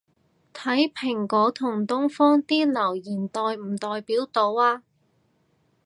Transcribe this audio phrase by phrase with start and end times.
[0.51, 4.81] 睇蘋果同東方啲留言代唔代表到吖